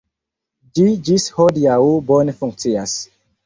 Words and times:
Ĝi 0.79 0.85
ĝis 1.11 1.27
hodiaŭ 1.37 1.77
bone 2.11 2.39
funkcias. 2.43 3.01